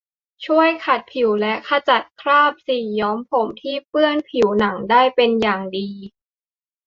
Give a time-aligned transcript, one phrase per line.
[0.45, 5.89] ช่วยขัดผิวและขจัดคราบสีย้อมผมที่เปื้อนผิวหนังได้เป็นอย่างดี